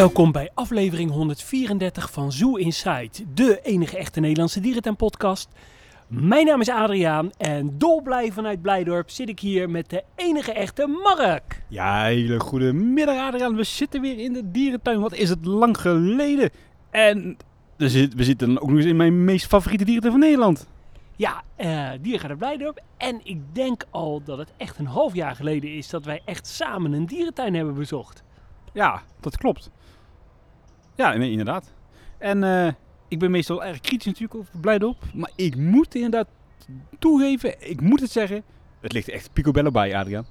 [0.00, 5.48] welkom bij aflevering 134 van Zoo Inside, de enige echte Nederlandse dierentuin-podcast.
[6.06, 10.86] Mijn naam is Adriaan en dolblij vanuit Blijdorp zit ik hier met de enige echte
[10.86, 11.62] Mark.
[11.68, 13.56] Ja, hele goede middag Adriaan.
[13.56, 15.00] We zitten weer in de dierentuin.
[15.00, 16.50] Wat is het lang geleden.
[16.90, 17.36] En
[17.76, 20.68] we zitten ook nog eens in mijn meest favoriete dierentuin van Nederland.
[21.16, 25.74] Ja, eh Diergaarde Blijdorp en ik denk al dat het echt een half jaar geleden
[25.74, 28.22] is dat wij echt samen een dierentuin hebben bezocht.
[28.72, 29.70] Ja, dat klopt.
[31.00, 31.72] Ja, inderdaad.
[32.18, 32.72] En eh,
[33.08, 35.04] ik ben meestal erg kritisch natuurlijk over Blijdorp.
[35.14, 36.28] Maar ik moet inderdaad
[36.98, 38.42] toegeven, ik moet het zeggen.
[38.80, 40.26] Het ligt echt picobello bij, Adriaan.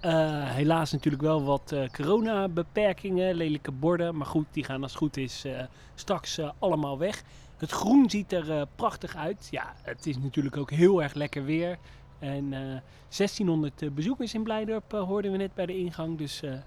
[0.00, 4.16] Eh, helaas natuurlijk wel wat eh, coronabeperkingen, lelijke borden.
[4.16, 5.46] Maar goed, die gaan als het goed is
[5.94, 7.22] straks allemaal weg.
[7.56, 9.48] Het groen ziet er prachtig uit.
[9.50, 11.78] Ja, het is natuurlijk ook heel erg lekker weer.
[12.20, 12.80] En eh,
[13.16, 16.18] 1600 eh, bezoekers in Blijdorp hoorden we net bij de ingang.
[16.18, 16.62] Dus Ja,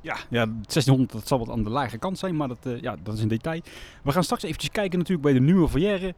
[0.00, 3.14] ja 1600, dat zal wat aan de lage kant zijn, maar dat, eh, ja, dat
[3.14, 3.60] is een detail.
[4.02, 6.14] We gaan straks eventjes kijken natuurlijk bij de nieuwe foyer.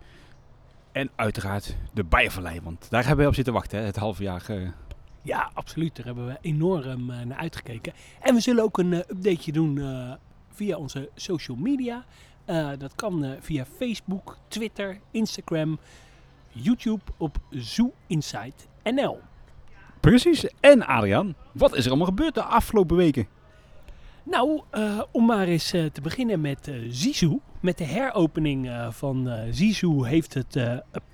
[0.92, 4.44] En uiteraard de Bijenvallei, want daar hebben we op zitten wachten, hè, het halve jaar.
[4.48, 4.68] eh.
[5.22, 5.96] ja, absoluut.
[5.96, 7.92] Daar hebben we enorm eh, naar uitgekeken.
[8.20, 9.80] En we zullen ook een updateje doen
[10.52, 12.04] via onze social media.
[12.78, 15.78] Dat kan via Facebook, Twitter, Instagram,
[16.48, 18.52] YouTube op Zoo Inside
[18.84, 19.20] NL.
[20.00, 20.46] Precies.
[20.60, 23.26] En Adriaan, wat is er allemaal gebeurd de afgelopen weken?
[24.32, 27.40] Nou, eh, om maar eens eh, te beginnen met eh Zizou.
[27.60, 30.56] Met de heropening van Zizou heeft het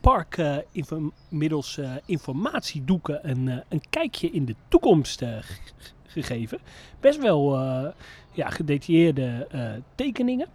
[0.00, 5.24] park info- middels eh, informatiedoeken een, een kijkje in de toekomst
[6.06, 6.58] gegeven.
[7.00, 7.58] Best wel
[8.32, 9.46] ja, gedetailleerde
[9.94, 10.48] tekeningen.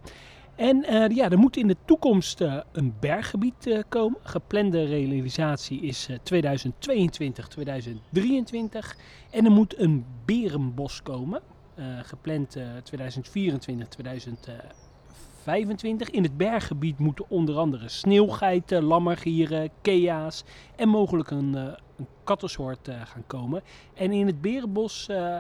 [0.56, 2.40] En ja, er moet in de toekomst
[2.72, 4.20] een berggebied komen.
[4.24, 8.98] Geplande realisatie is eh, 2022, 2023.
[9.30, 11.42] En er moet een berenbos komen.
[11.76, 16.10] Eh, gepland eh, 2024, 2025.
[16.10, 20.44] In het berggebied moeten onder andere sneeuwgeiten, lammergieren, kea's
[20.76, 21.64] en mogelijk een, eh,
[21.98, 23.62] een kattensoort eh, gaan komen.
[23.94, 25.38] En in het berenbos eh,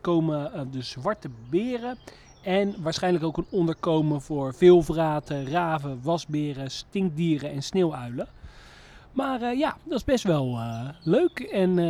[0.00, 1.98] komen eh, de zwarte beren
[2.42, 8.28] en waarschijnlijk ook een onderkomen voor veelvraten, raven, wasberen, stinkdieren en sneeuwuilen.
[9.12, 11.84] Maar eh, ja, dat is best wel eh, leuk en eh,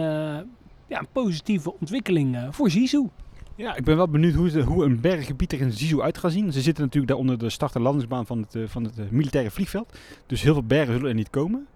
[0.87, 3.09] ja, een positieve ontwikkeling eh, voor Zizou.
[3.59, 6.53] Ja, ik ben wel benieuwd hoe, hoe een berggebied er in Zizou uit gaat zien.
[6.53, 9.05] Ze zitten natuurlijk daar onder de start- en landingsbaan van het, eh, van het eh,
[9.11, 9.99] militaire vliegveld.
[10.27, 11.67] Dus heel veel bergen zullen er niet komen.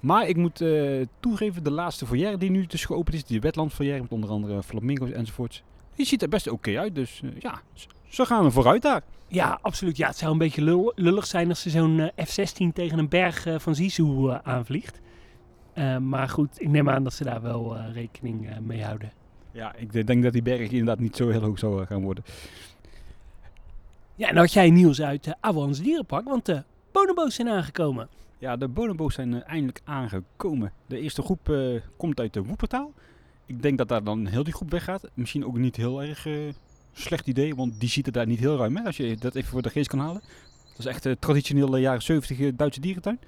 [0.00, 4.00] Maar ik moet eh, toegeven, de laatste foyer die nu dus geopend is, die wetlandfoyer
[4.02, 5.62] met onder andere flamingo's enzovoorts.
[5.94, 7.60] Die ziet er best oké uit, dus ja,
[8.08, 9.02] ze gaan er vooruit daar.
[9.28, 9.96] Ja, absoluut.
[9.96, 13.08] Ja, het zou een beetje lul- lullig zijn als ze zo'n eh, F-16 tegen een
[13.08, 15.00] berg van Zizou aanvliegt.
[16.00, 19.12] Maar goed, ik neem aan dat ze daar wel rekening mee houden.
[19.52, 22.02] Ja, ik eh, denk dat die berg inderdaad niet zo heel hoog zou eh, gaan
[22.02, 22.24] worden.
[24.14, 28.08] Ja, en had jij nieuws uit uh, Awans Dierenpark, want de bonobo's zijn aangekomen.
[28.42, 30.72] Ja, de bonobo's zijn eh, eindelijk aangekomen.
[30.86, 32.92] De eerste groep eh, komt uit de Woepertaal.
[33.46, 35.10] Ik denk dat daar dan heel die groep weggaat.
[35.14, 36.34] Misschien ook niet heel erg eh,
[36.92, 38.86] slecht idee, want die ziet er daar niet heel ruim uit.
[38.86, 40.22] Als je dat even voor de geest kan halen.
[40.68, 43.18] Dat is echt een traditionele jaren 70 Duitse dierentuin.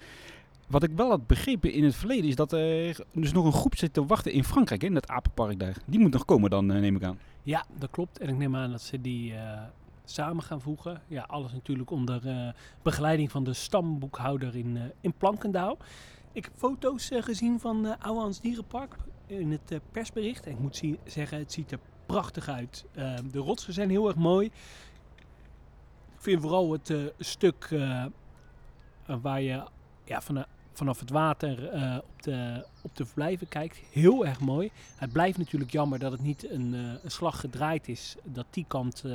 [0.66, 3.76] Wat ik wel had begrepen in het verleden is dat er dus nog een groep
[3.76, 5.76] zit te wachten in Frankrijk, hè, in het apenpark daar.
[5.84, 7.18] Die moet nog komen dan, eh, neem ik aan.
[7.44, 8.18] Ja, dat klopt.
[8.18, 9.62] En ik neem aan dat ze die eh,
[10.04, 11.02] samen gaan voegen.
[11.08, 12.48] Ja, alles natuurlijk onder eh,
[12.82, 15.78] begeleiding van de stamboekhouder in, eh, in Plankendaal.
[16.32, 18.96] Ik heb foto's gezien van uh, Dierenpark
[19.26, 20.46] in het persbericht.
[20.46, 22.84] En ik moet zeggen, het ziet er prachtig uit.
[23.30, 24.46] De rotsen zijn heel erg mooi.
[26.14, 27.68] Ik vind vooral het stuk
[29.06, 29.64] waar je
[30.04, 34.70] ja, van, vanaf het water eh, op, de, op de verblijven kijkt heel erg mooi.
[34.96, 38.16] Het blijft natuurlijk jammer dat het niet een, eh, een slag gedraaid is.
[38.24, 39.12] Dat die kant eh,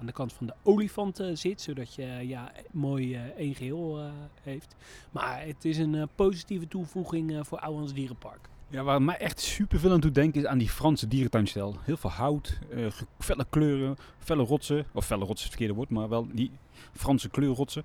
[0.00, 1.60] aan de kant van de olifant zit.
[1.60, 4.06] Zodat je ja, mooi één geheel eh,
[4.42, 4.76] heeft.
[5.10, 8.48] Maar het is een positieve toevoeging voor Ouwans Dierenpark.
[8.68, 11.76] Ja, waar mij echt super veel aan doet denken is aan die Franse dierentuinstijl.
[11.80, 14.86] Heel veel hout, ge- felle kleuren, felle rotsen.
[14.92, 16.50] Of felle rotsen het verkeerde woord, maar wel die
[16.92, 17.84] Franse kleurrotsen.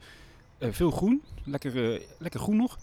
[0.60, 2.78] Veel groen, lekker, lekker groen nog.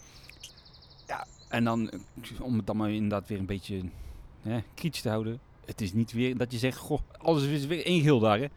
[1.49, 1.99] En dan, eh,
[2.41, 3.81] om het dan maar inderdaad weer een beetje
[4.41, 5.39] hè, kritisch te houden.
[5.65, 8.47] Het is niet weer dat je zegt, goh, alles is weer één geel daar hè.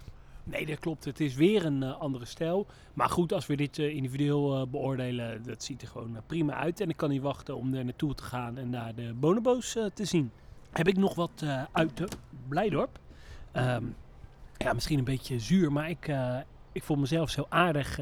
[0.44, 1.04] Nee, dat klopt.
[1.04, 2.66] Het is weer een eh, andere stijl.
[2.94, 6.80] Maar goed, als we dit eh, individueel beoordelen, dat ziet er gewoon prima uit.
[6.80, 10.04] En ik kan niet wachten om er naartoe te gaan en daar de bonobo's te
[10.04, 10.30] zien.
[10.70, 12.08] Heb ik nog wat uit de
[12.48, 12.98] Blijdorp.
[13.52, 13.84] Ehm,
[14.56, 16.12] ja, misschien een beetje zuur, maar ik,
[16.72, 17.96] ik vond mezelf zo aardig.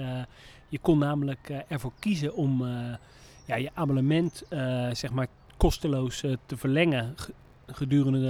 [0.68, 2.62] je kon namelijk ervoor kiezen om
[3.50, 5.26] ja, je abonnement eh, zeg maar
[5.56, 7.34] kosteloos eh, te verlengen ge-
[7.66, 8.20] gedurende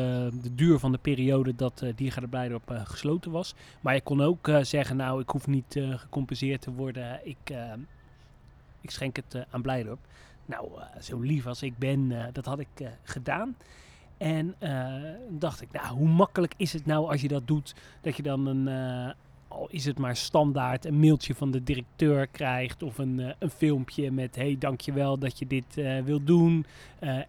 [0.42, 3.54] de, duur van de periode dat uh, Blijdorp uh, gesloten was.
[3.80, 7.20] Maar je kon ook zeggen, nou, ik hoef niet gecompenseerd te worden.
[7.24, 7.54] Ik,
[8.80, 9.98] ik schenk het aan Blijdorp.
[10.46, 10.68] Nou,
[11.00, 12.68] zo lief als ik ben, dat had ik
[13.02, 13.56] gedaan.
[14.18, 14.54] En
[15.28, 18.46] dacht ik, nou, hoe makkelijk is het nou als je dat doet, dat je dan
[18.46, 18.66] een,
[19.50, 23.50] al is het maar standaard, een mailtje van de directeur krijgt of een, uh, een
[23.50, 26.66] filmpje met hey, dankjewel dat je dit uh, wil doen.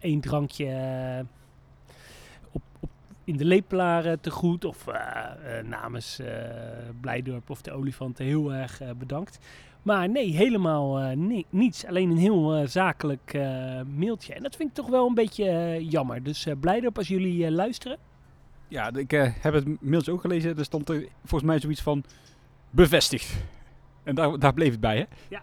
[0.00, 1.26] Eén uh, drankje
[2.52, 2.90] op, op,
[3.24, 4.86] in de lepelaar te goed of
[5.64, 6.20] namens
[7.00, 9.38] Blijdorp of de olifanten heel erg bedankt.
[9.82, 11.86] Maar nee, helemaal ni niets.
[11.86, 13.38] Alleen een heel zakelijk
[13.96, 14.34] mailtje.
[14.34, 16.22] En dat vind ik toch wel een beetje jammer.
[16.22, 17.98] Dus Blijdorp als jullie luisteren.
[18.72, 20.58] Ja, ik uh, heb het mailtje ook gelezen.
[20.58, 22.04] Er stond er volgens mij zoiets van
[22.70, 23.34] bevestigd.
[24.02, 25.04] En daar, daar bleef het bij, hè?
[25.28, 25.42] Ja.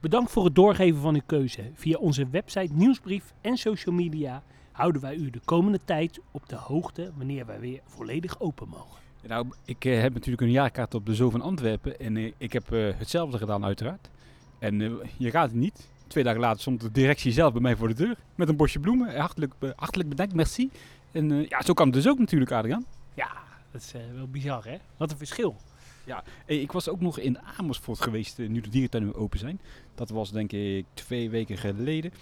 [0.00, 1.62] Bedankt voor het doorgeven van uw keuze.
[1.74, 4.42] Via onze website, nieuwsbrief en social media
[4.72, 9.00] houden wij u de komende tijd op de hoogte wanneer wij weer volledig open mogen.
[9.26, 12.52] Nou, ik uh, heb natuurlijk een jaarkaart op de Zoo van Antwerpen en uh, ik
[12.52, 14.10] heb hetzelfde gedaan uiteraard.
[14.58, 15.88] En je gaat het niet.
[16.06, 18.80] Twee dagen later stond de directie zelf bij mij voor de deur met een bosje
[18.80, 19.18] bloemen.
[19.18, 20.70] Hartelijk, hartelijk bedankt, merci.
[21.12, 22.84] En uh, ja, zo kan het dus ook natuurlijk, Adriaan.
[23.14, 23.30] Ja,
[23.70, 24.76] dat is uh, wel bizar, hè?
[24.96, 25.56] Wat een verschil.
[26.04, 29.60] Ja, ik was ook nog in Amersfoort geweest uh, nu de dierentuinen open zijn.
[29.94, 32.12] Dat was denk ik twee weken geleden.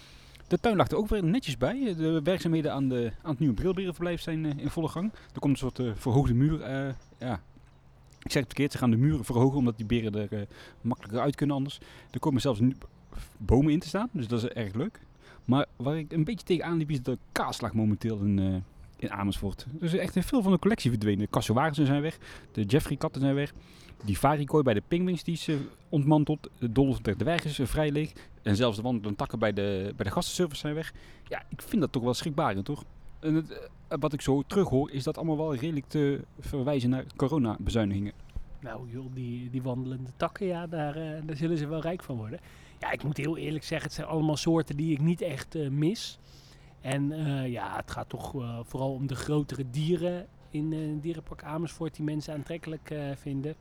[0.47, 1.95] De tuin lag er ook weer netjes bij.
[1.97, 5.13] De werkzaamheden aan, de, aan het nieuwe brilberenverblijf zijn in volle gang.
[5.33, 6.61] Er komt een soort verhoogde muur.
[7.19, 7.41] ja,
[8.23, 10.47] ik zeg het verkeerd, ze gaan de muren verhogen omdat die beren er
[10.81, 11.79] makkelijker uit kunnen anders.
[12.11, 12.77] Er komen zelfs nu
[13.37, 15.01] bomen in te staan, dus dat is erg leuk.
[15.45, 18.65] Maar waar ik een beetje tegenaan liep is de kaaslag momenteel in,
[18.99, 19.67] in Amersfoort.
[19.71, 21.19] Dus echt veel van de collectie verdwenen.
[21.19, 22.19] De Cassowarensen zijn weg,
[22.53, 23.53] de Jeffrey-katten zijn weg.
[24.05, 25.57] Die varikooi bij de pingwings die is uh,
[25.89, 26.49] ontmanteld.
[26.59, 28.13] De Dolph de Dwerg is uh, vrij leeg.
[28.43, 30.93] En zelfs de wandelende takken bij de, bij de gastenservice zijn weg.
[31.29, 32.85] Ja, ik vind dat toch wel schrikbarend, toch?
[33.21, 33.47] En
[33.89, 38.13] wat ik zo terughoor, is dat allemaal wel redelijk te verwijzen naar coronabezuinigingen.
[38.61, 40.95] Nou joh, die, die wandelende takken, ja, daar,
[41.27, 42.41] daar zullen ze wel rijk van worden.
[42.79, 46.19] Ja, ik moet heel eerlijk zeggen, het zijn allemaal soorten die ik niet echt mis.
[46.81, 51.43] En uh, ja, het gaat toch uh, vooral om de grotere dieren in uh, dierenpark
[51.43, 53.55] Amersfoort die mensen aantrekkelijk vinden.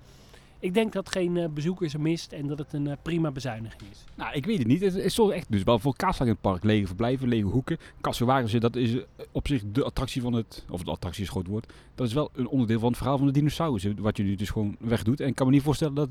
[0.60, 4.04] Ik denk dat geen bezoekers er mist en dat het een prima bezuiniging is.
[4.16, 4.82] Nou, ik weet het niet.
[4.82, 6.64] Het is toch echt dus wel voor kaaslang in het park.
[6.64, 7.78] Lege verblijven, lege hoeken.
[8.02, 8.98] Kassenwagens, dat is
[9.32, 10.66] op zich de attractie van het...
[10.70, 11.74] Of de attractie is groot woord.
[11.96, 14.02] Dat is wel een onderdeel van het verhaal van de dinosaurussen.
[14.02, 15.20] Wat je nu dus gewoon wegdoet.
[15.20, 16.10] En ik kan me niet voorstellen dat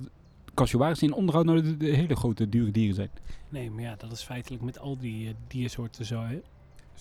[0.56, 3.10] Kassuwagens in onderhoud nou de, de, hele grote dure dieren zijn.
[3.48, 6.20] Nee, maar ja, dat is feitelijk met al die diersoorten zo.
[6.20, 6.40] Hè?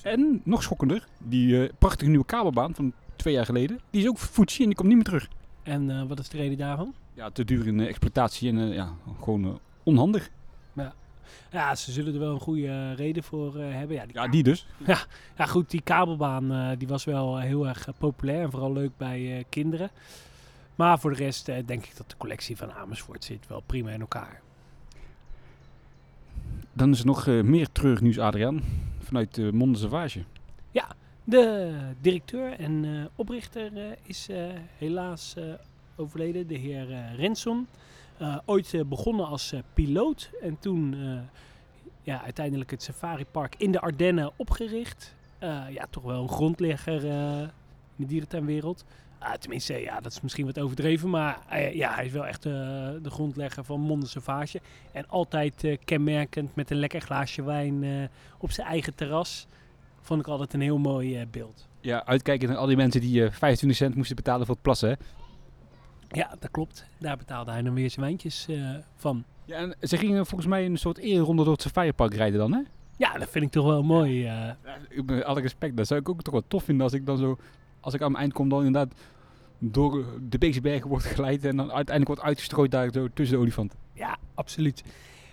[0.02, 4.18] En nog schokkender, die uh, prachtige nieuwe kabelbaan van twee jaar geleden, die is ook
[4.18, 5.28] Fuji en die komt niet meer terug.
[5.64, 6.94] En uh, wat is de reden daarvan?
[7.14, 10.30] Ja, te duur in uh, exploitatie en ja, gewoon onhandig.
[10.74, 10.94] Ja.
[11.52, 13.96] ja, ze zullen er wel een goede reden voor hebben.
[13.96, 14.68] Ja, die, ja, die dus.
[14.86, 15.00] Ja,
[15.38, 19.90] ja, goed, die kabelbaan die was wel heel erg populair en vooral leuk bij kinderen.
[20.76, 24.00] Maar voor de rest denk ik dat de collectie van Amersfoort zit wel prima in
[24.00, 24.42] elkaar.
[26.74, 28.62] Dan is er nog meer treurnieuws, Adriaan
[29.16, 30.24] vanuit de Monde Sauvage.
[30.72, 30.88] Ja,
[31.24, 31.72] de
[32.02, 34.46] directeur en uh, oprichter uh, is uh,
[34.78, 35.36] helaas
[35.96, 37.68] overleden, de heer Renson.
[38.46, 40.96] ooit begonnen als piloot en toen
[42.02, 45.16] ja, uiteindelijk het safaripark in de Ardennen opgericht.
[45.70, 47.52] ja, toch wel een grondlegger in
[47.96, 48.86] de dierentuinwereld.
[49.34, 52.52] Tenminste, ja, dat is misschien wat overdreven, maar uh, ja, hij is wel echt uh,
[53.02, 54.62] de grondlegger van Monde Sauvage.
[54.92, 59.48] En altijd kenmerkend met een lekker glaasje wijn op zijn eigen terras.
[60.02, 61.68] Vond ik altijd een heel mooi beeld.
[61.82, 64.96] Ja, uitkijken naar al die mensen die 25 cent moesten betalen voor het plassen, hè?
[66.10, 66.86] Ja, dat klopt.
[67.00, 68.48] Daar betaalde hij dan weer zijn wijntjes
[68.96, 69.24] van.
[69.46, 72.62] Ja, en ze gingen volgens mij een soort eerronde door het Safaripark rijden dan, hè?
[72.98, 74.32] Ja, dat vind ik toch wel mooi.
[75.06, 77.38] Met alle respect, dat zou ik ook toch wel tof vinden als ik dan zo
[77.86, 78.94] als ik aan mijn eind kom, dan inderdaad
[79.72, 83.42] door de Beekse Bergen wordt geleid en dan uiteindelijk wordt uitgestrooid daar zo tussen de
[83.42, 83.80] olifanten.
[83.94, 84.84] Ja, absoluut.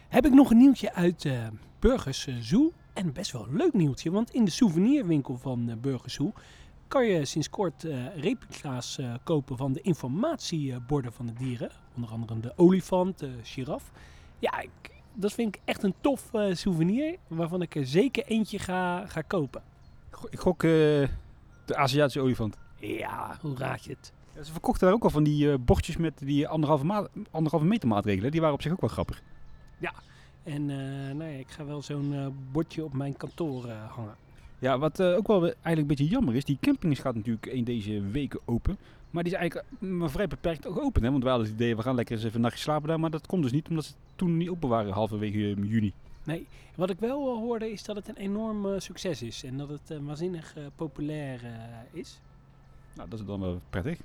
[0.08, 1.46] Heb ik nog een nieuwtje uit uh,
[1.78, 2.72] Burgers Zoo.
[2.92, 6.32] En best wel een leuk nieuwtje, want in de souvenirwinkel van uh, Burgers Zoo
[6.88, 11.70] kan je sinds kort uh, replica's uh, kopen van de informatieborden van de dieren.
[11.96, 13.90] Onder andere de olifant, de giraf.
[14.38, 14.70] Ja, ik,
[15.14, 19.62] dat vind ik echt een tof souvenir, waarvan ik er zeker eentje ga, ga kopen.
[20.30, 21.08] Ik gok de
[21.66, 22.56] Aziatische olifant.
[22.76, 24.12] Ja, hoe raad je het?
[24.34, 27.66] Ja, ze verkochten daar ook al van die uh, bordjes met die anderhalve, ma anderhalve
[27.66, 28.30] meter maatregelen.
[28.30, 29.22] Die waren op zich ook wel grappig.
[29.78, 29.92] Ja,
[30.42, 30.76] en uh,
[31.14, 34.14] nou ja, ik ga wel zo'n uh, bordje op mijn kantoor hangen.
[34.58, 36.44] Ja, wat ook wel eigenlijk een beetje jammer is.
[36.44, 38.76] Die camping gaat natuurlijk in deze weken open.
[39.10, 41.02] Maar die is eigenlijk maar vrij beperkt ook open.
[41.02, 41.10] Hè?
[41.10, 43.00] Want we hadden het idee, we gaan lekker eens even een nachtje slapen daar.
[43.00, 45.92] Maar dat komt dus niet, omdat ze toen niet open waren halverwege juni.
[46.24, 49.56] Nee, wat ik wel eh, hoorde is dat het een enorm eh, succes is en
[49.56, 52.20] dat het eh, waanzinnig eh, populair eh, is.
[52.94, 53.98] Nou, dat is dan wel prettig.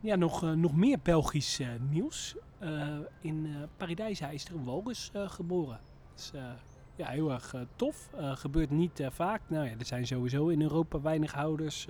[0.00, 2.36] Ja, nog, eh, nog meer Belgisch eh, nieuws.
[2.58, 5.80] Eh, in Paradijsa is er een walrus geboren.
[6.10, 6.42] Dat is eh,
[6.96, 8.10] ja, heel erg tof.
[8.16, 9.40] Gebeurt niet vaak.
[9.46, 11.86] Nou ja, er zijn sowieso in Europa weinig houders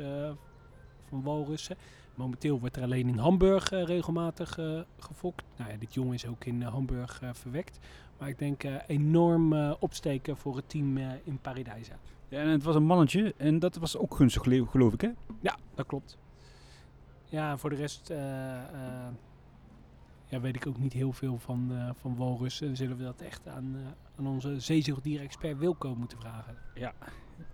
[1.08, 1.76] van walrussen.
[2.14, 5.44] Momenteel wordt er alleen in Hamburg regelmatig eh, gefokt.
[5.56, 7.78] Nou ja, dit jongen is ook in Hamburg verwekt.
[8.18, 11.98] Maar ik denk enorm opsteken voor het team in Paradijsa.
[12.28, 15.10] Ja, en het was een mannetje en dat was ook gunstig, geloof ik, hè?
[15.40, 16.18] Ja, dat klopt.
[17.28, 19.12] Ja, voor de rest eh, eh,
[20.28, 22.66] ja, weet ik ook niet heel veel van, eh, van walrussen.
[22.66, 23.82] Dan zullen we dat echt aan, eh,
[24.18, 26.56] aan onze Wilco moeten vragen.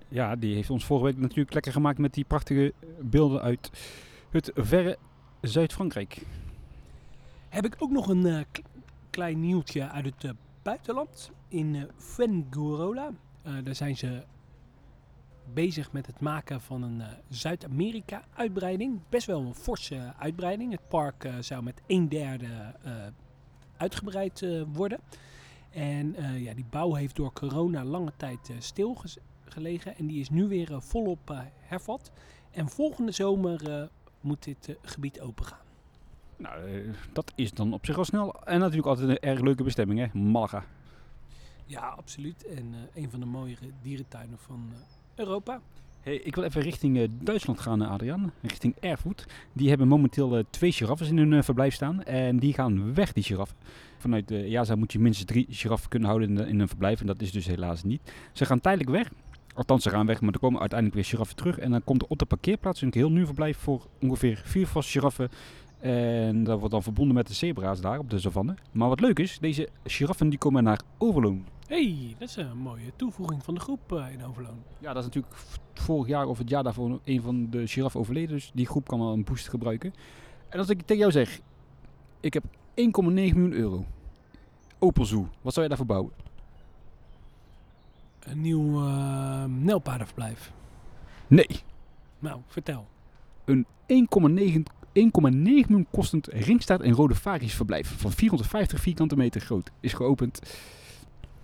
[0.09, 3.71] Ja, die heeft ons vorige week natuurlijk lekker gemaakt met die prachtige beelden uit
[4.31, 4.99] het verre
[5.41, 6.23] Zuid-Frankrijk.
[7.49, 8.47] Heb ik ook nog een
[9.11, 11.31] klein nieuwtje uit het buitenland.
[11.49, 13.11] In Fuengirola.
[13.65, 14.23] Daar zijn ze
[15.53, 19.01] bezig met het maken van een eh, Zuid-Amerika-uitbreiding.
[19.09, 20.73] Best wel een forse uitbreiding.
[20.73, 22.47] Het park eh, zou met een derde
[22.83, 22.93] eh,
[23.77, 25.01] uitgebreid eh, worden.
[25.71, 29.97] En eh, ja, die bouw heeft door corona lange tijd eh, stilgelegen.
[29.97, 32.13] En die is nu weer eh, volop eh, hervat.
[32.51, 33.87] En volgende zomer eh,
[34.21, 35.59] moet dit eh, gebied opengaan.
[36.37, 38.45] Nou, eh, dat is dan op zich al snel.
[38.45, 40.19] En natuurlijk altijd een erg leuke bestemming, hè?
[40.19, 40.65] Malaga.
[41.67, 42.47] Ja, absoluut.
[42.47, 44.79] En eh, een van de mooiere dierentuinen van eh,
[45.15, 45.61] Europa.
[46.01, 48.33] Hey, ik wil even richting eh, Duitsland gaan, eh, Adriaan.
[48.43, 49.27] Richting Erfurt.
[49.53, 52.03] Die hebben momenteel eh, twee giraffen in hun eh, verblijf staan.
[52.03, 53.57] En die gaan weg, die giraffen.
[53.99, 57.01] Vanuit de EASA moet je minstens drie giraffen kunnen houden in, in een verblijf.
[57.01, 58.13] En dat is dus helaas niet.
[58.33, 59.11] Ze gaan tijdelijk weg.
[59.55, 61.59] Althans, ze gaan weg, maar er komen uiteindelijk weer giraffen terug.
[61.59, 64.93] En dan komt er op de parkeerplaats een heel nieuw verblijf voor ongeveer vier vaste
[64.93, 65.29] giraffen.
[65.81, 68.55] En dat wordt dan verbonden met de zebra's daar op de savanne.
[68.73, 71.45] Maar wat leuk is, deze giraffen die komen naar Overloon.
[71.69, 74.63] Hey, dat is een mooie toevoeging van de groep eh, in Overloon.
[74.79, 75.35] Ja, dat is natuurlijk
[75.75, 78.35] vorig jaar of het jaar daarvoor een van de giraffen overleden.
[78.35, 79.95] Dus die groep kan wel een boost gebruiken.
[80.49, 81.41] En als ik tegen jou zeg,
[82.21, 83.85] ik heb 1,9 miljoen euro.
[84.79, 86.13] Opel Zoo, wat zou je daarvoor bouwen?
[88.21, 90.53] Een nieuw eh nelpaardenverblijf.
[91.27, 91.49] Nee,
[92.19, 92.87] Nou, vertel.
[93.45, 95.03] een 1,9 1,9
[95.33, 100.41] miljoen kostend ringstaart en rode varies verblijf van 450 vierkante meter groot is geopend.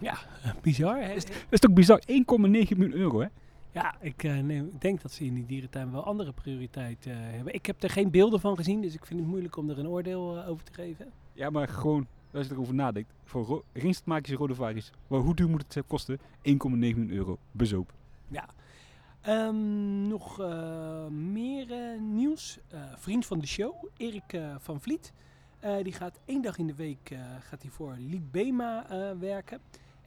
[0.01, 0.19] Ja,
[0.63, 1.01] bizar.
[1.03, 1.15] Hè?
[1.15, 2.01] Dat is toch bizar?
[2.01, 3.27] 1,9 miljoen euro, hè?
[3.73, 7.15] Ja, ik, eh, neem- ik denk dat ze in die dierentuin wel andere prioriteit eh,
[7.17, 7.55] hebben.
[7.55, 9.89] Ik heb er geen beelden van gezien, dus ik vind het moeilijk om er een
[9.89, 11.07] oordeel eh, over te geven.
[11.33, 13.45] Ja, maar gewoon, als je erover nadenkt, voor
[14.31, 16.19] en rode varies, maar hoe duur moet het kosten?
[16.43, 17.93] 1,9 miljoen euro, bezoop.
[18.29, 18.49] Ja.
[19.21, 22.59] Ehm, nog eh, meer eh, nieuws.
[22.69, 25.13] Eh, vriend van de show, Erik eh, van Vliet.
[25.61, 29.61] Eh, die gaat één dag in de week eh, gaat hij voor Libema eh, werken.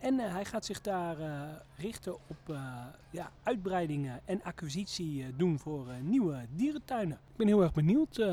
[0.03, 1.41] En eh, hij gaat zich daar eh,
[1.77, 7.17] richten op eh, ja, uitbreidingen en acquisitie doen voor nieuwe dierentuinen.
[7.31, 8.25] Ik ben heel erg benieuwd.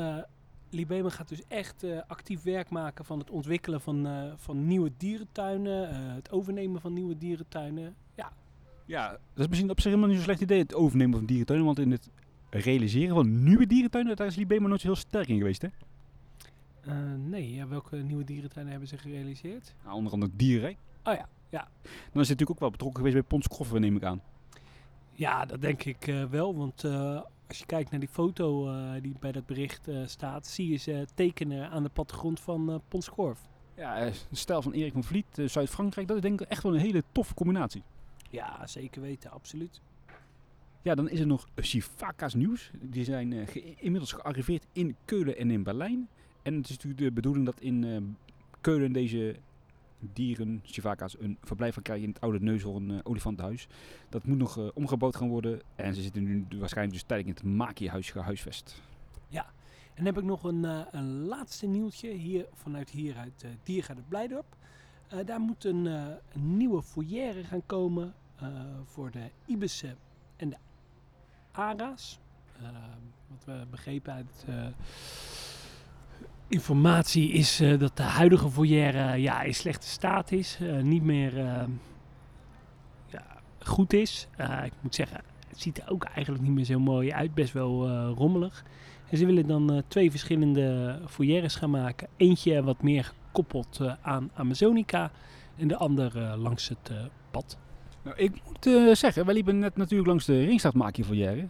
[0.69, 5.95] Libema gaat dus echt actief werk maken van het ontwikkelen van, van nieuwe dierentuinen.
[6.15, 7.95] het overnemen van nieuwe dierentuinen.
[8.15, 8.31] Ja,
[8.85, 11.65] Ja, dat is misschien op zich helemaal niet zo'n slecht idee, het overnemen van dierentuinen.
[11.65, 12.09] Want in het
[12.49, 15.69] realiseren van nieuwe dierentuinen, daar is Libema nooit zo heel sterk in geweest, hè?
[17.15, 19.75] Nee, ja, welke nieuwe dierentuinen hebben ze gerealiseerd?
[19.83, 20.77] Nou, onder andere Dierenrijk.
[21.03, 21.67] Oh ja, ja.
[21.81, 21.91] Dan
[22.21, 24.21] is hij natuurlijk ook wel betrokken geweest bij Pons neem ik aan.
[25.11, 26.55] Ja, dat denk ik eh, wel.
[26.55, 30.69] Want eh, als je kijkt naar die foto eh, die bij dat bericht staat, zie
[30.69, 33.39] je ze tekenen aan de plattegrond van Ponskorf.
[33.75, 36.79] Ja, de stijl van Erik van Vliet, Zuid-Frankrijk, dat is denk ik echt wel een
[36.79, 37.83] hele toffe combinatie.
[38.29, 39.81] Ja, zeker weten, absoluut.
[40.81, 42.71] Ja, dan is er nog Sivaka's nieuws.
[42.81, 46.07] Die zijn ge- inmiddels gearriveerd in Keulen en in Berlijn.
[46.41, 48.17] En het is natuurlijk de bedoeling dat in
[48.61, 49.35] Keulen deze
[50.13, 53.67] dieren, Sivaka's, een verblijf gaan krijgen in het oude Neushoorn eh, olifantenhuis.
[54.09, 55.61] Dat moet nog eh, omgebouwd gaan worden.
[55.75, 58.81] En ze zitten nu waarschijnlijk dus tijdelijk in het Maki-huis gehuisvest.
[59.93, 63.51] En dan heb ik nog een, eh, een laatste nieuwtje hier vanuit hier uit uh,
[63.63, 64.55] Diergaarde Blijdorp.
[65.25, 68.13] Daar moet een, nieuwe foyer gaan komen
[68.85, 69.97] voor de ibissen
[70.35, 70.57] en de
[71.51, 72.19] ara's.
[73.27, 74.45] Wat we begrepen uit
[76.51, 80.57] informatie is eh, dat de huidige foyer ja, in slechte staat is.
[80.61, 81.63] eh, niet meer eh,
[83.07, 83.23] ja,
[83.59, 84.27] goed is.
[84.63, 87.33] Ik moet zeggen, het ziet er ook eigenlijk niet meer zo mooi uit.
[87.33, 88.63] Best wel rommelig.
[89.09, 92.07] En ze willen dan twee verschillende foyeres gaan maken.
[92.17, 95.11] Eentje wat meer gekoppeld aan Amazonica.
[95.57, 96.91] En de andere eh, langs het
[97.31, 97.57] pad.
[98.03, 101.47] Nou, ik moet zeggen, wij liepen net natuurlijk langs de Ringstraat Maki-foyer.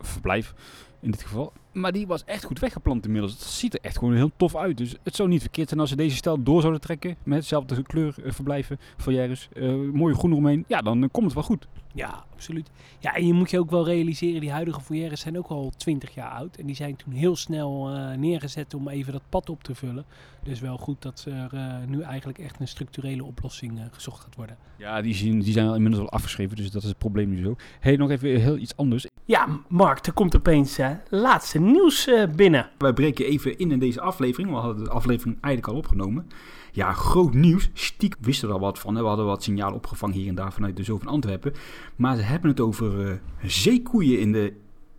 [0.00, 0.54] Verblijf.
[1.00, 1.52] In dit geval.
[1.72, 3.32] Maar die was echt goed weggeplant inmiddels.
[3.32, 4.76] Het ziet er echt gewoon heel tof uit.
[4.76, 7.16] Dus het zou niet verkeerd zijn als ze deze stijl door zouden trekken.
[7.22, 9.48] Met hetzelfde kleur uh, verblijven, foyeres.
[9.52, 10.64] Uh, mooie groen eromheen.
[10.68, 11.66] Ja, dan uh, komt het wel goed.
[11.94, 12.70] Ja, absoluut.
[12.98, 16.14] Ja, en je moet je ook wel realiseren, die huidige foyeres zijn ook al 20
[16.14, 16.56] jaar oud.
[16.56, 20.04] En die zijn toen heel snel uh, neergezet om even dat pad op te vullen.
[20.42, 24.34] Dus wel goed dat er uh, nu eigenlijk echt een structurele oplossing uh, gezocht gaat
[24.34, 24.56] worden.
[24.76, 27.42] Ja, die, zien, die zijn al inmiddels al afgeschreven, dus dat is het probleem nu
[27.42, 27.56] zo.
[27.80, 29.06] hey, nog even heel iets anders.
[29.30, 32.70] Ja, Mark, er komt opeens laatste nieuws binnen.
[32.78, 34.50] Wij breken even in in deze aflevering.
[34.50, 36.28] We hadden de aflevering eigenlijk al opgenomen.
[36.72, 37.70] Ja, groot nieuws.
[37.72, 38.94] Stiek wisten er al wat van.
[38.94, 39.02] Hè.
[39.02, 41.52] We hadden wat signalen opgevangen hier en daar vanuit de Zoo van Antwerpen.
[41.96, 44.52] Maar ze hebben het over uh, zeekoeien in de,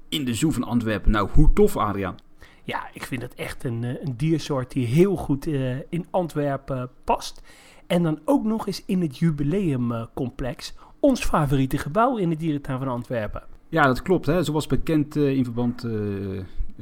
[0.09, 1.11] in de Zoo van Antwerpen.
[1.11, 2.15] Nou, hoe tof, Adriaan.
[2.63, 7.41] Ja, ik vind het echt een, een diersoort die heel goed uh, in Antwerpen past.
[7.87, 10.73] En dan ook nog eens in het jubileumcomplex.
[10.99, 13.50] Ons favoriete gebouw in de dierentuin van Antwerpen.
[13.71, 14.25] Ja, dat klopt.
[14.25, 14.43] Hè.
[14.43, 16.41] Zoals bekend uh, in verband uh,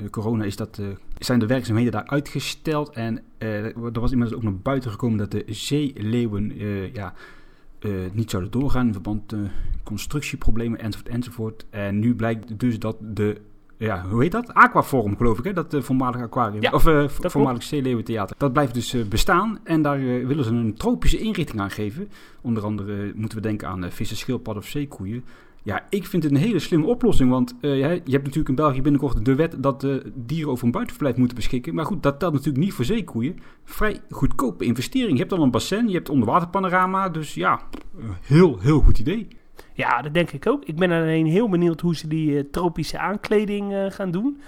[0.09, 2.89] corona is dat, uh, zijn de werkzaamheden daar uitgesteld.
[2.89, 6.53] En er was inmiddels ook naar buiten gekomen dat de zeeleeuwen
[6.93, 7.13] ja,
[8.11, 9.51] niet zouden doorgaan in verband met
[9.83, 11.65] constructieproblemen enzovoort enzovoort.
[11.69, 13.41] En nu blijkt dus dat de
[13.77, 14.53] ja, hoe heet dat?
[14.53, 15.53] Aquaforum, geloof ik, hè?
[15.53, 16.61] Dat uh, voormalige aquarium.
[16.61, 18.35] Ja, of uh, voormalig Zeeleeuwentheater.
[18.37, 19.59] Dat blijft dus uh, bestaan.
[19.63, 22.09] En daar willen ze een tropische inrichting aan geven.
[22.41, 25.23] Onder andere moeten we denken aan vissen, schildpadden of zeekoeien.
[25.63, 27.29] Ja, ik vind het een hele slimme oplossing.
[27.29, 30.71] Want uh, je hebt natuurlijk in België binnenkort de wet dat uh, dieren over een
[30.71, 31.75] buitenverblijf moeten beschikken.
[31.75, 33.39] Maar goed, dat telt natuurlijk niet voor zeekoeien.
[33.63, 35.11] Vrij goedkope investering.
[35.11, 37.09] Je hebt dan een bassin, je hebt onderwaterpanorama.
[37.09, 37.61] Dus ja,
[38.21, 39.27] heel, heel goed idee.
[39.73, 40.65] Ja, dat denk ik ook.
[40.65, 44.41] Ik ben alleen heel benieuwd hoe ze die uh, tropische aankleding gaan doen.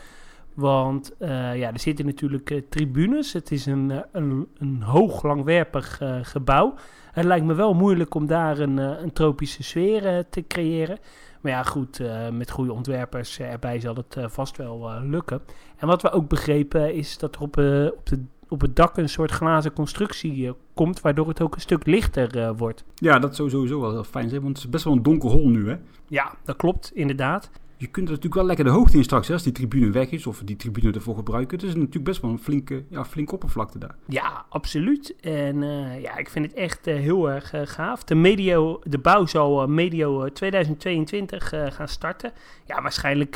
[0.62, 3.34] Want ja, er zitten natuurlijk tribunes.
[3.34, 6.74] Het is een, een, een hoog langwerpig gebouw.
[7.12, 10.98] Het lijkt me wel moeilijk om daar een, een tropische sfeer te creëren.
[11.42, 12.02] Maar ja, goed,
[12.32, 15.42] met goede ontwerpers erbij zal het vast wel lukken.
[15.78, 17.58] En wat we ook begrepen is dat er op,
[17.98, 21.86] op, de, op het dak een soort glazen constructie komt, waardoor het ook een stuk
[21.86, 22.84] lichter wordt.
[22.96, 25.30] Ja, dat zou sowieso wel heel fijn zijn, want het is best wel een donker
[25.30, 25.76] hol nu, hè?
[26.08, 27.50] Ja, dat klopt, inderdaad
[27.82, 30.10] je kunt er natuurlijk wel lekker de hoogte in straks, hè, als die tribune weg
[30.12, 31.58] is of die tribune ervoor gebruiken.
[31.58, 33.96] Het is natuurlijk best wel een flinke, ja, flinke oppervlakte daar.
[34.08, 35.16] Ja, absoluut.
[35.20, 38.04] En uh, ja, ik vind het echt uh, heel erg uh, gaaf.
[38.04, 42.32] De, medio, de bouw zal medio 2022 gaan starten.
[42.66, 43.36] Ja, waarschijnlijk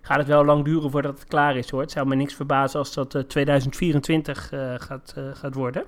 [0.00, 1.80] gaat het wel lang duren voordat het klaar is hoor.
[1.80, 5.84] Het zou me niks verbazen als dat 2024 gaat, gaat worden.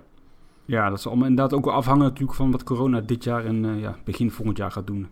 [0.65, 3.97] Ja, dat zal inderdaad ook wel afhangen natuurlijk van wat corona dit jaar en ja,
[4.05, 5.09] begin volgend jaar gaat doen.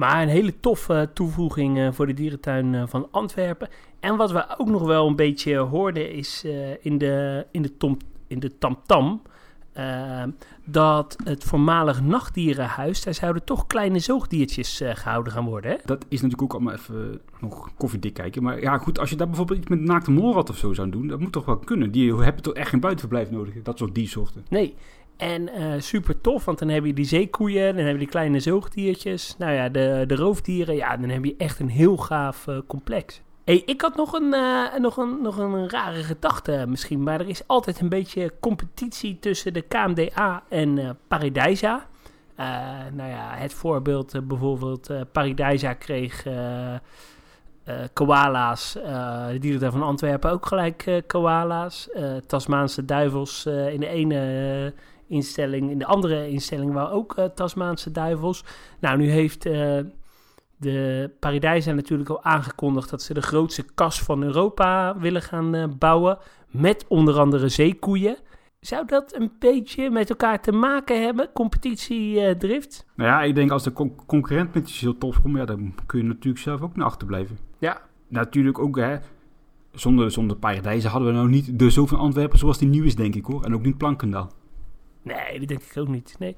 [0.00, 3.68] Maar een hele toffe toevoeging uh, voor de dierentuin uh, van Antwerpen.
[4.00, 7.76] En wat we ook nog wel een beetje hoorden is uh, in de, in de,
[7.76, 9.22] tom, in de tamtam...
[10.64, 15.70] dat het voormalig nachtdierenhuis, daar zouden toch kleine zoogdiertjes gehouden gaan worden.
[15.70, 15.76] Hè?
[15.84, 18.42] Dat is natuurlijk ook allemaal even nog koffiedik kijken.
[18.42, 21.06] Maar ja, goed, als je daar bijvoorbeeld iets met naakte molrat of zo zou doen,
[21.06, 21.90] dat moet toch wel kunnen.
[21.90, 24.44] Die hebben toch echt geen buitenverblijf nodig, dat soort diersoorten.
[24.48, 24.74] Nee,
[25.20, 28.40] en uh, super tof, want dan heb je die zeekoeien, dan heb je die kleine
[28.40, 29.34] zoogdiertjes.
[29.38, 33.20] Nou ja, de, de roofdieren, ja, dan heb je echt een heel gaaf uh, complex.
[33.44, 37.28] Hey, ik had nog een, uh, nog, een, nog een rare gedachte misschien, maar er
[37.28, 41.86] is altijd een beetje competitie tussen de KMDA en uh, Paradijsa.
[42.92, 46.26] nou ja, het voorbeeld bijvoorbeeld, Paradijsa kreeg
[47.92, 51.88] koala's, de dierentuin van Antwerpen ook gelijk koala's.
[52.26, 54.72] Tasmaanse duivels in de ene
[55.10, 55.70] instelling.
[55.70, 58.44] In de andere instelling waren ook uh, Tasmaanse duivels.
[58.80, 59.78] Nou, nu heeft uh,
[60.56, 65.64] de Paradijsa natuurlijk al aangekondigd dat ze de grootste kas van Europa willen gaan uh,
[65.78, 66.18] bouwen.
[66.48, 68.16] Met onder andere zeekoeien.
[68.60, 72.86] Zou dat een beetje met elkaar te maken hebben, competitiedrift?
[72.94, 75.74] nou ja, ik denk als de con concurrent met iets heel tof komt, ja, dan
[75.86, 77.38] kun je natuurlijk zelf ook naar achter blijven.
[77.58, 77.80] Ja.
[78.08, 78.96] Natuurlijk ook, hè.
[79.72, 82.96] Zonder, zonder Paradijzen hadden we nou niet de zo van Antwerpen zoals die nu is,
[82.96, 83.44] denk ik hoor.
[83.44, 84.30] En ook niet Plankendaal.
[85.02, 86.16] Nee, dat denk ik ook niet.
[86.18, 86.36] Nee.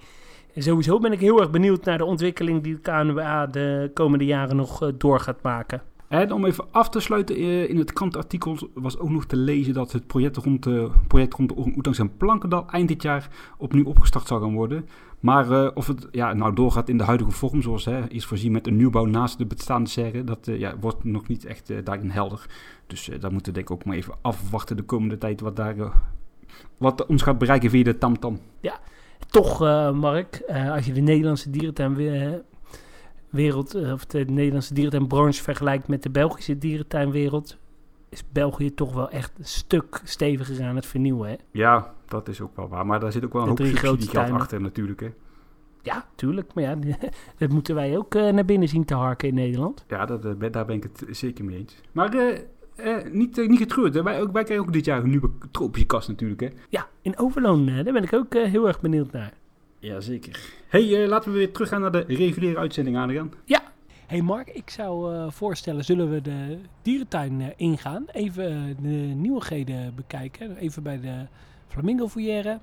[0.55, 4.25] En sowieso ben ik heel erg benieuwd naar de ontwikkeling die de KNWA de komende
[4.25, 5.83] jaren nog uh, door gaat maken.
[6.09, 9.75] En om even af te sluiten, uh, in het krantartikel was ook nog te lezen
[9.75, 13.85] dat het project rond, uh, project rond de Oetangs en Plankendal eind dit jaar opnieuw
[13.85, 14.88] opgestart zal gaan worden.
[15.20, 18.66] Maar of het ja, nou doorgaat in de huidige vorm, zoals hè, is voorzien met
[18.66, 22.46] een nieuwbouw naast de bestaande serre, dat ja, wordt nog niet echt daarin helder.
[22.87, 25.75] Dus daar moeten we denk ik ook maar even afwachten de komende tijd wat daar
[26.77, 28.35] wat ons gaat bereiken via de tamtam.
[28.35, 28.45] -tam.
[28.61, 28.81] Ja,
[29.31, 32.45] toch uh, Mark, uh, als je de Nederlandse dierentuinwereld,
[33.75, 37.57] uh, of de Nederlandse dierentuinbranche vergelijkt met de Belgische dierentuinwereld,
[38.09, 41.29] is België toch wel echt een stuk steviger aan het vernieuwen.
[41.29, 41.37] Hè?
[41.51, 42.87] Ja, dat is ook wel waar.
[42.87, 45.01] Maar daar zit ook wel een de hoop subsidiegeld achter natuurlijk.
[45.01, 45.12] Hè?
[45.83, 46.55] Ja, tuurlijk.
[46.55, 46.77] Maar ja,
[47.38, 49.85] dat moeten wij ook eh, naar binnen zien te harken in Nederland.
[49.88, 51.81] Ja, dat, eh, daar ben ik het zeker mee eens.
[51.93, 52.11] Maar
[52.83, 53.95] eh, niet, eh, niet getreurd.
[53.95, 54.03] Hè?
[54.03, 56.40] Wij, ook, wij krijgen ook dit jaar een nieuwe tropische kast natuurlijk.
[56.40, 56.49] Hè?
[56.68, 59.33] Ja, in Overloon, eh, daar ben ik ook heel erg benieuwd naar.
[59.79, 60.40] Jazeker.
[60.68, 63.33] hey, laten we weer teruggaan naar de reguliere uitzending, Adriaan.
[64.07, 68.05] hey Mark, ik zou eh, voorstellen, zullen we de dierentuin eh, ingaan?
[68.12, 70.57] Even de nieuwigheden bekijken.
[70.57, 71.27] Even bij de
[71.68, 72.59] Flamingo Foyer.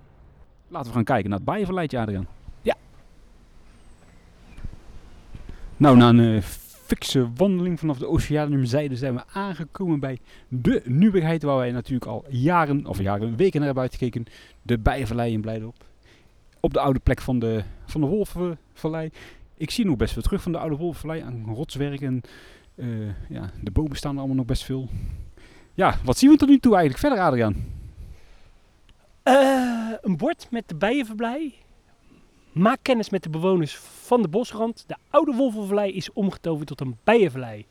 [0.67, 2.27] Laten we gaan kijken naar het Bijenverleidje, Adriaan.
[2.61, 2.75] Ja.
[5.77, 6.41] Nou, na een
[6.89, 12.25] fikse wandeling vanaf de Oceaniumzijde zijn we aangekomen bij de nieuwigheid waar wij natuurlijk al
[12.29, 14.25] jaren, of jaren, weken naar hebben uitgekeken.
[14.61, 15.85] De Bijenvallei in Blijdorp.
[16.59, 19.09] Op de oude plek van de, van de Wolvenvallei.
[19.57, 22.21] Ik zie nog best veel terug van de oude Wolvenvallei aan rotswerk en
[22.75, 22.87] eh,
[23.29, 24.89] ja, de bomen staan er allemaal nog best veel.
[25.73, 27.55] Ja, wat zien we tot nu toe eigenlijk verder, Adriaan?
[29.23, 31.53] Eh, een bord met de bijenverblij.
[32.51, 34.83] Maak kennis met de bewoners van de bosrand.
[34.87, 37.65] De oude wolvenvallei is omgetoverd tot een bijenvallei.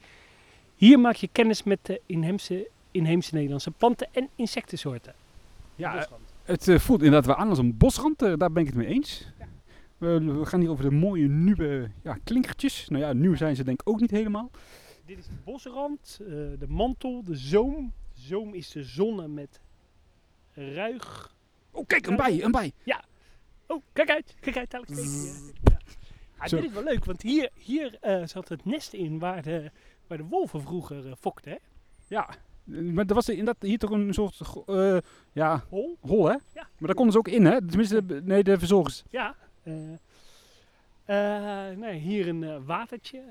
[0.74, 5.14] Hier maak je kennis met de inheemse, inheemse Nederlandse planten en insectensoorten.
[5.76, 6.32] Ja, Bosrand.
[6.42, 8.86] Het eh, voelt inderdaad wel aan als een bosrand, eh, daar ben ik het mee
[8.86, 9.26] eens.
[9.98, 12.88] We, we gaan hier over de mooie nieuwe ja, klinkertjes.
[12.88, 14.50] Nou ja, nieuw zijn ze denk ik ook niet helemaal.
[15.04, 17.92] Dit is de bosrand, eh, de mantel, de zoom.
[18.14, 19.60] Zoom is de zonne met
[20.52, 21.34] ruig.
[21.70, 22.72] Oh kijk, een bij, een bij.
[23.68, 25.78] Oh, kijk uit, kijk uit, dadelijk hij, eh.
[26.38, 26.44] Ja.
[26.48, 29.70] Dit is wel leuk, want hier, hier eh, zat het nest in waar de,
[30.06, 31.50] waar de wolven vroeger eh, fokten.
[31.50, 31.56] Hè?
[32.06, 32.28] Ja,
[32.72, 34.40] eh, maar er was inderdaad hier toch een soort
[35.32, 35.96] ja, Hol?
[36.00, 36.32] hol hè?
[36.32, 36.40] Ja.
[36.52, 37.66] Maar daar konden ze ook in hè?
[37.66, 39.02] Tenminste, nee, de verzorgers.
[39.10, 39.34] Ja.
[41.76, 43.22] nee, hier een watertje.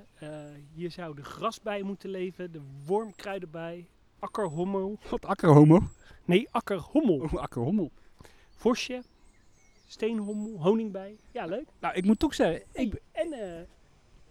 [0.74, 3.88] Hier zou de grasbij moeten leven, de wormkruidenbij,
[4.20, 4.98] akkerhommel.
[5.10, 5.82] Wat akkerhomo.
[6.26, 7.20] Nee, akkerhommel.
[7.20, 7.92] Oh, akkerhommel.
[8.56, 9.02] Vosje,
[9.88, 11.16] steenhommel, honingbij.
[11.32, 11.66] Ja, leuk.
[11.80, 13.62] Nou, ik moet toch zeggen, ik, en eh,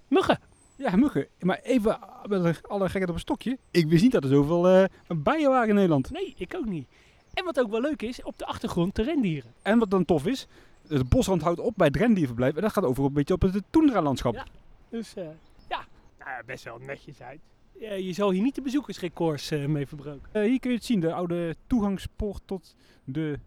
[0.09, 0.41] muggen.
[0.77, 1.27] ja, muggen.
[1.41, 3.59] Maar even met alle gekheid op een stokje.
[3.71, 4.85] Ik wist niet dat er zoveel eh,
[5.17, 6.11] bijen waren in Nederland.
[6.11, 6.89] Nee, ik ook niet.
[7.35, 9.53] En wat ook wel leuk is, op de achtergrond de rendieren.
[9.63, 10.47] En wat dan tof is,
[10.89, 12.55] de bosrand houdt op bij het rendierverblijf.
[12.55, 14.35] En dat gaat over een beetje op het toendra-landschap.
[14.35, 14.47] Ja.
[14.89, 15.29] Dus eh,
[15.69, 15.85] ja,
[16.19, 17.41] nou, best wel netjes uit.
[17.79, 20.29] Je zal hier niet de bezoekersrecords eh, mee verbroken.
[20.33, 23.39] Eh, hier kun je het zien, de oude toegangspoort tot de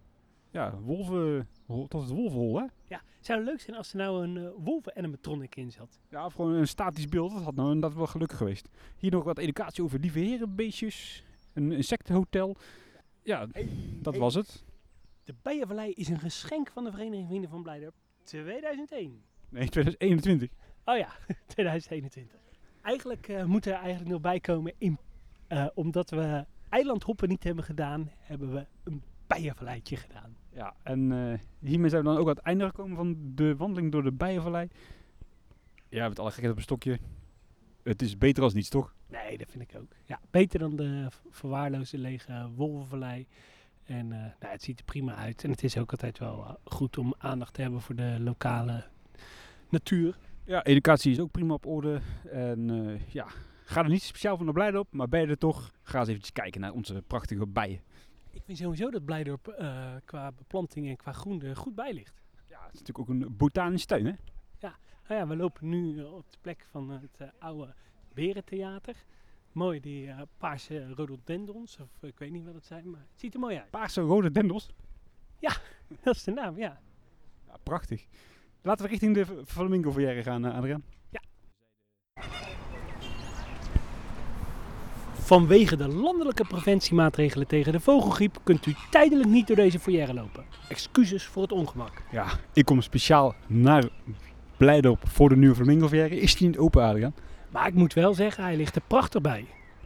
[0.51, 1.47] ja, wolven,
[1.87, 2.59] tot het wolvenhol.
[2.59, 2.65] Hè?
[2.87, 5.99] Ja, zou het leuk zijn als er nou een eh wolven animatronic in zat?
[6.09, 7.31] Ja, of gewoon een statisch beeld.
[7.31, 8.69] Dat had nou inderdaad wel gelukkig geweest.
[8.97, 11.23] Hier nog wat educatie over lieve herenbeestjes.
[11.53, 12.55] Een insectenhotel.
[13.23, 13.47] Ja,
[14.01, 14.63] dat was het.
[15.23, 19.23] De Bijenvallei is een geschenk van de Vereniging Vrienden van Blijdorp 2001.
[19.49, 20.49] Nee, 2021.
[20.85, 21.11] Oh ja,
[21.47, 22.39] 2021.
[22.81, 24.97] Eigenlijk eh moet er eigenlijk nog bij komen, in,
[25.47, 30.37] eh, omdat we eilandhoppen niet hebben gedaan, hebben we een bijenvalleitje gedaan.
[30.59, 33.91] Ja, en eh, hiermee zijn we dan ook aan het einde gekomen van de wandeling
[33.91, 34.67] door de Bijenvallei.
[35.89, 36.99] Ja, met alle gekheid op een stokje.
[37.83, 38.93] Het is beter als niets, toch?
[39.07, 39.91] Nee, dat vind ik ook.
[40.05, 43.27] Ja, beter dan de verwaarloosde lege wolvenvallei.
[43.85, 45.43] En eh, nou, het ziet er prima uit.
[45.43, 48.83] En het is ook altijd wel eh, goed om aandacht te hebben voor de lokale
[49.69, 50.17] natuur.
[50.43, 52.01] Ja, educatie is ook prima op orde.
[52.31, 53.27] En eh, ja,
[53.63, 56.33] ga er niet speciaal van naar Blijdorp, maar ben je er toch, ga eens eventjes
[56.33, 57.81] kijken naar onze prachtige bijen.
[58.31, 62.21] Ik vind sowieso dat Blijdorp eh, qua beplanting en qua groen er goed bij ligt.
[62.47, 64.13] Ja, het is natuurlijk ook een botanische tuin, hè?
[65.09, 67.73] Nou ja, we lopen nu op de plek van het eh, oude
[68.13, 68.95] Berentheater.
[69.51, 73.33] Mooi, die eh, paarse rhododendrons, of ik weet niet wat het zijn, maar het ziet
[73.33, 73.69] er mooi uit.
[73.69, 74.69] Paarse rode dendels.
[76.03, 76.81] Dat is de naam, ja.
[77.47, 78.05] Ja, prachtig.
[78.61, 80.83] Laten we richting de Flamingo Foyer gaan, Adriaan.
[85.29, 90.43] Vanwege de landelijke preventiemaatregelen tegen de vogelgriep kunt u tijdelijk niet door deze foyer lopen.
[90.69, 91.91] Excuses voor het ongemak.
[92.11, 93.89] Ja, ik kom speciaal naar
[94.57, 96.11] Blijdorp voor de nieuwe Flamingo Foyer.
[96.11, 97.13] Is die niet open, Adriaan?
[97.49, 99.45] Maar ik moet wel zeggen, hij ligt er prachtig bij.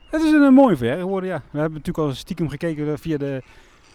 [0.09, 1.41] Het is een, eh, mooie foyer geworden, ja.
[1.51, 3.41] We hebben natuurlijk al stiekem gekeken eh, via de,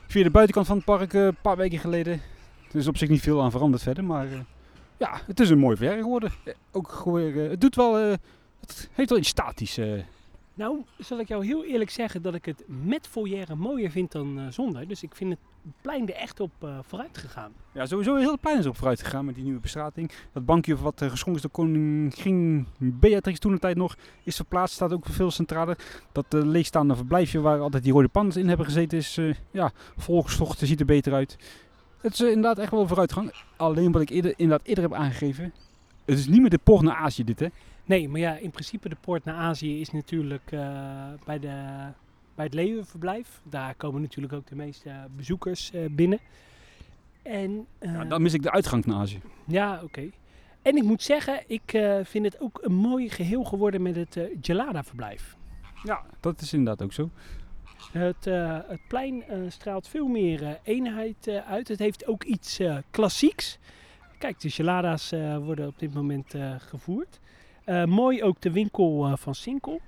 [0.07, 2.13] via de buitenkant van het park eh, een paar weken geleden.
[2.71, 4.27] Er is op zich niet veel aan veranderd verder, maar
[4.97, 6.33] ja, het is een mooi foyer geworden.
[6.71, 7.95] Ook weer, het doet wel,
[8.61, 9.79] het heeft wel iets statisch.
[10.59, 14.39] Nou, zal ik jou heel eerlijk zeggen dat ik het met foyer mooier vind dan
[14.39, 14.89] eh, zonder.
[14.89, 15.39] Dus ik vind het
[15.81, 17.53] plein er echt op eh, vooruit gegaan.
[17.73, 20.11] Ja, sowieso heel het plein is op vooruit gegaan met die nieuwe bestrating.
[20.33, 24.75] Dat bankje wat uh, geschonken is door koningin Beatrix toen de tijd nog is verplaatst.
[24.75, 25.79] Staat ook veel centraler.
[26.13, 29.71] Dat uh, leegstaande verblijfje waar altijd die rode pandas in hebben gezeten is, uh, ja,
[29.97, 30.59] volgestocht.
[30.59, 31.37] ziet er beter uit.
[32.01, 33.33] Het is uh, inderdaad echt wel vooruitgang.
[33.57, 35.53] Alleen wat ik eerder, inderdaad eerder heb aangegeven.
[36.05, 37.47] Het is niet meer de poort naar Azië dit hè.
[37.89, 40.61] Nee, maar ja, in principe de poort naar Azië is natuurlijk uh,
[41.25, 41.65] bij, de,
[42.35, 43.41] bij het leeuwenverblijf.
[43.43, 46.19] Daar komen natuurlijk ook de meeste bezoekers uh, binnen.
[47.23, 49.21] En, ja, dan mis ik de uitgang naar Azië.
[49.47, 49.85] Ja, oké.
[49.85, 50.13] Okay.
[50.63, 54.17] En ik moet zeggen, ik eh, vind het ook een mooi geheel geworden met het
[54.17, 55.37] eh, Gelada-verblijf.
[55.83, 57.11] Ja, dat is inderdaad ook zo.
[57.93, 61.69] Het, eh, het plein eh, straalt veel meer eh, eenheid eh, uit.
[61.69, 63.59] Het heeft ook iets eh, klassieks.
[64.19, 67.21] Kijk, de gelada's eh, worden op dit moment eh, gevoerd.
[67.69, 69.81] Eh, mooi ook de winkel eh, van Sinkel.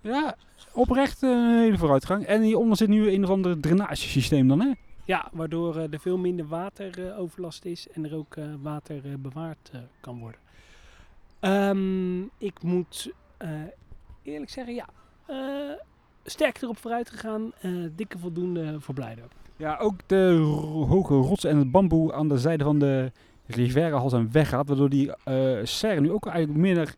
[0.00, 0.36] Ja,
[0.72, 2.24] oprecht een hele vooruitgang.
[2.24, 4.72] En hieronder zit nu een of ander drainagesysteem dan, hè?
[5.04, 10.40] Ja, waardoor eh, er veel minder wateroverlast is en er ook water bewaard kan worden.
[11.40, 13.12] Ehm, ik moet
[14.22, 14.86] eerlijk zeggen, ja,
[15.26, 15.78] eh,
[16.24, 17.52] sterk erop vooruit gegaan.
[17.96, 19.32] dikke voldoende voor Blijdorp.
[19.56, 20.32] Ja, ook de
[20.88, 23.12] hoge rots en het bamboe aan de zijde van de
[23.46, 24.68] rivière al zijn weggaat.
[24.68, 26.94] Waardoor die eh serre nu ook eigenlijk meer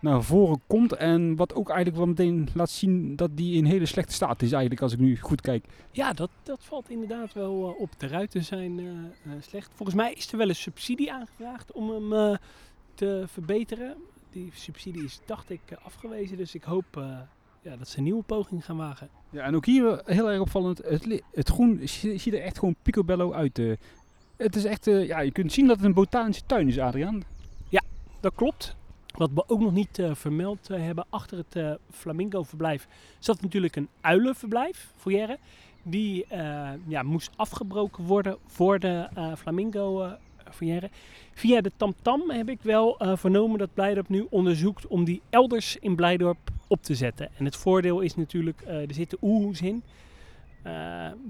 [0.00, 0.92] naar, voren komt.
[0.92, 4.52] En wat ook eigenlijk wel meteen laat zien dat die in hele slechte staat is
[4.52, 5.64] eigenlijk als ik nu goed kijk.
[5.90, 7.90] Ja, dat, dat valt inderdaad wel eh, op.
[7.98, 9.70] De ruiten zijn eh, slecht.
[9.74, 12.38] Volgens mij is er wel een subsidie aangevraagd om hem
[12.94, 13.96] te verbeteren.
[14.32, 16.36] Die subsidie is, dacht ik, afgewezen.
[16.36, 17.04] Dus ik hoop
[17.62, 19.08] ja, dat ze een nieuwe poging gaan wagen.
[19.30, 20.78] Ja, en ook hier heel erg opvallend.
[20.84, 23.60] Het, het groen zie- ziet er echt gewoon picobello uit.
[24.38, 27.24] Het is echt, eh, ja, je kunt zien dat het een botanische tuin is, Adriaan.
[28.20, 28.76] Dat klopt.
[29.14, 33.88] Wat we ook nog niet eh, vermeld eh, hebben, achter het Flamingo-verblijf zat natuurlijk een
[34.00, 35.36] uilenverblijf, foyer.
[35.82, 36.26] Die
[36.86, 40.90] ja, moest afgebroken worden voor de eh, Flamingo-foyer.
[41.32, 45.96] Via de TamTam heb ik wel vernomen dat Blijdorp nu onderzoekt om die elders in
[45.96, 47.28] Blijdorp op te zetten.
[47.36, 49.82] En het voordeel is natuurlijk, er zitten oehoes in,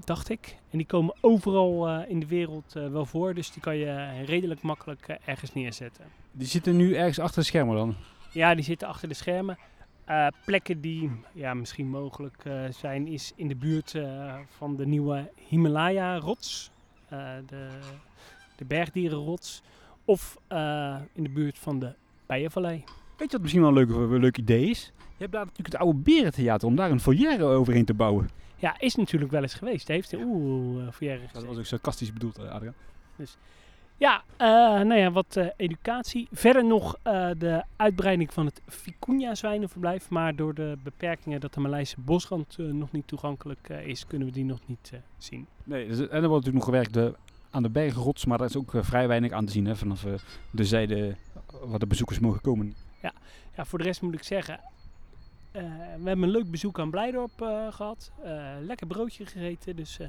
[0.05, 0.55] dacht ik.
[0.71, 4.23] En die komen overal eh, in de wereld eh, wel voor, dus die kan je
[4.25, 6.05] redelijk makkelijk eh, ergens neerzetten.
[6.31, 7.95] Die zitten nu ergens achter de schermen dan.
[8.31, 9.57] Ja, die zitten achter de schermen.
[10.05, 14.85] Eh, plekken die ja, misschien mogelijk eh, zijn, is in de buurt eh, van de
[14.85, 16.71] nieuwe Himalaya-rots,
[17.09, 17.67] eh, de,
[18.55, 19.61] de bergdierenrots,
[20.05, 21.93] of eh, in de buurt van de
[22.25, 22.83] Bijenvallei.
[23.17, 24.91] Weet je wat misschien wel een leuk, een leuk idee is?
[24.97, 28.29] Je hebt daar natuurlijk het oude berentheater om daar een foyer overheen te bouwen.
[28.59, 29.87] Ja, is natuurlijk wel eens geweest.
[29.87, 32.75] Hij heeft in Oeh, uh, voor Dat was ook sarcastisch bedoeld, eh, Adriaan.
[33.99, 34.47] Ja, eh,
[34.85, 36.27] nou ja, wat eh, educatie.
[36.31, 40.09] Verder nog eh, de uitbreiding van het Vicuña zwijnenverblijf.
[40.09, 44.27] Maar door de beperkingen dat de Maleise bosrand eh, nog niet toegankelijk eh, is, kunnen
[44.27, 45.47] we die nog niet eh, zien.
[45.63, 47.19] Nee, dus, en er wordt natuurlijk nog gewerkt eh,
[47.49, 50.05] aan de bergenrots, maar daar is ook eh, vrij weinig aan te zien hè, vanaf
[50.05, 50.13] eh,
[50.51, 51.15] de zijde eh,
[51.65, 52.73] waar de bezoekers mogen komen.
[53.55, 54.63] Ja, voor de rest moet ik zeggen, eh,
[55.51, 58.11] we hebben een leuk bezoek aan Blijdorp eh, gehad.
[58.23, 58.31] Eh,
[58.61, 59.75] lekker broodje gegeten.
[59.75, 60.07] Dus eh,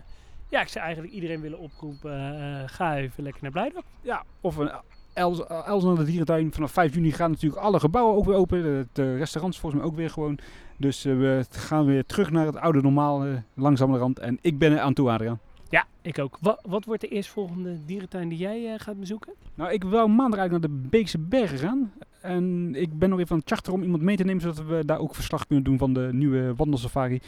[0.48, 3.85] ja, ik zou eigenlijk iedereen willen oproepen, eh, ga even lekker naar Blijdorp.
[4.03, 4.70] Ja, of een
[5.12, 6.53] Els, Els naar de dierentuin.
[6.53, 8.62] Vanaf 5 juni gaan natuurlijk alle gebouwen ook weer open.
[8.62, 10.38] De, de restaurants volgens mij ook weer gewoon.
[10.76, 14.18] Dus eh, we gaan weer terug naar het oude normaal, eh, langzamerhand.
[14.18, 15.38] En ik ben er aan toe, Adriaan.
[15.68, 16.38] Ja, ik ook.
[16.40, 19.33] Wa- wat wordt de eerstvolgende dierentuin die jij eh, gaat bezoeken?
[19.55, 21.92] Nou, ik wil maandag eigenlijk naar de Beekse Bergen gaan.
[22.20, 24.85] En ik ben nog even aan het charteren om iemand mee te nemen, zodat we
[24.85, 27.20] daar ook verslag kunnen doen van de nieuwe wandelsafari.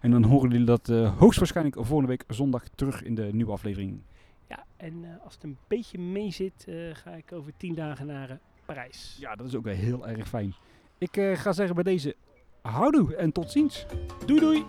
[0.00, 4.00] En dan horen jullie dat eh, hoogstwaarschijnlijk volgende week zondag terug in de nieuwe aflevering.
[4.48, 8.06] Ja, en eh, als het een beetje mee zit, eh, ga ik over tien dagen
[8.06, 9.16] naar Parijs.
[9.20, 10.54] Ja, dat is ook wel heel erg fijn.
[10.98, 12.16] Ik ga zeggen bij deze
[12.62, 13.86] houdoe en tot ziens.
[14.26, 14.64] Doei doei!